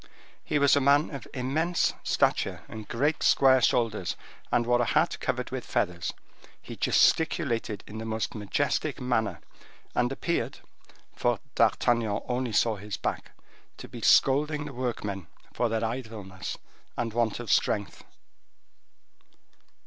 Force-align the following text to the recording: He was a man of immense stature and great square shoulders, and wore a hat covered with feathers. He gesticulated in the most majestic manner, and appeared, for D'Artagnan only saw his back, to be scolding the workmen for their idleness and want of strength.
He 0.43 0.57
was 0.57 0.75
a 0.75 0.81
man 0.81 1.11
of 1.11 1.27
immense 1.31 1.93
stature 2.01 2.63
and 2.67 2.87
great 2.87 3.21
square 3.21 3.61
shoulders, 3.61 4.15
and 4.51 4.65
wore 4.65 4.81
a 4.81 4.85
hat 4.85 5.19
covered 5.19 5.51
with 5.51 5.63
feathers. 5.63 6.11
He 6.59 6.75
gesticulated 6.75 7.83
in 7.85 7.99
the 7.99 8.05
most 8.05 8.33
majestic 8.33 8.99
manner, 8.99 9.41
and 9.93 10.11
appeared, 10.11 10.57
for 11.15 11.39
D'Artagnan 11.53 12.19
only 12.27 12.51
saw 12.51 12.77
his 12.77 12.97
back, 12.97 13.33
to 13.77 13.87
be 13.87 14.01
scolding 14.01 14.65
the 14.65 14.73
workmen 14.73 15.27
for 15.53 15.69
their 15.69 15.85
idleness 15.85 16.57
and 16.97 17.13
want 17.13 17.39
of 17.39 17.51
strength. 17.51 18.03